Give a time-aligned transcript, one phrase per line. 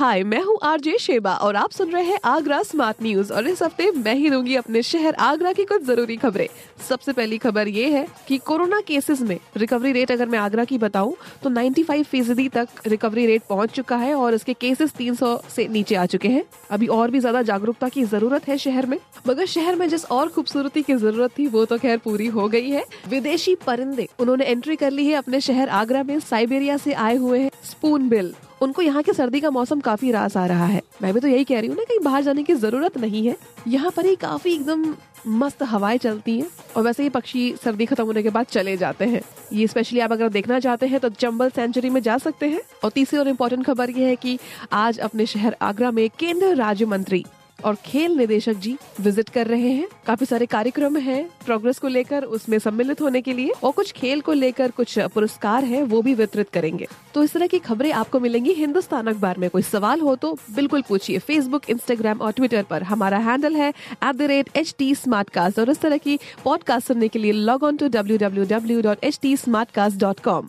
[0.00, 3.62] हाय, मैं हूँ RJ Sheba और आप सुन रहे हैं आगरा स्मार्ट न्यूज़ और इस
[3.62, 6.46] हफ़्ते मैं ही दूँगी अपने शहर आगरा की कुछ ज़रूरी खबरें।
[6.88, 10.78] सबसे पहली खबर ये है कि कोरोना केसेस में रिकवरी रेट अगर मैं आगरा की
[10.78, 15.68] बताऊँ तो 95 फ़ीसदी तक रिकवरी रेट पहुँच चुका है और इसके केसेस 300 से
[15.68, 18.98] नीचे आ चुके हैं। अभी और भी ज़्यादा जागरूकता की ज़रूरत है शहर में,
[19.28, 22.70] मगर शहर में जिस और खूबसूरती की ज़रूरत थी, वो तो खैर पूरी हो गई
[22.70, 27.16] है। विदेशी परिंदे, उन्होंने एंट्री कर ली है अपने शहर आगरा में, साइबेरिया से आए
[27.16, 30.82] हुए हैं स्पून बिल उनको यहाँ की सर्दी का मौसम काफ़ी रास आ रहा है।
[31.02, 33.36] मैं भी तो यही कह रही हूँ ना, कहीं बाहर जाने की ज़रूरत नहीं है।
[33.68, 34.94] यहाँ पर ही काफ़ी एकदम
[35.28, 36.46] मस्त हवाएँ चलती हैं
[36.76, 39.20] और वैसे ही पक्षी सर्दी खत्म होने के बाद चले जाते हैं।
[39.52, 42.90] ये स्पेशली आप अगर देखना चाहते हैं तो चंबल सेंचुरी में जा सकते हैं। और
[42.90, 44.38] तीसरी और इम्पोर्टेंट खबर ये है कि
[44.74, 47.24] आज अपने शहर आगरा में केंद्र राज्य मंत्री
[47.60, 52.24] और खेल निदेशक जी विज़िट कर रहे हैं। काफ़ी सारे कार्यक्रम है प्रोग्रेस को लेकर,
[52.24, 56.14] उसमें सम्मिलित होने के लिए। और कुछ खेल को लेकर कुछ पुरस्कार है, वो भी
[56.14, 60.14] वितरित करेंगे। तो इस तरह की खबरें आपको मिलेंगी हिंदुस्तान अखबार में। कोई सवाल हो
[60.16, 65.96] तो बिल्कुल पूछिए। फेसबुक इंस्टाग्राम और ट्विटर पर हमारा हैंडल है एट और इस तरह
[65.96, 69.70] की पॉडकास्ट सुनने के लिए log on to W W W dot H T smart
[69.70, 70.48] cast dot com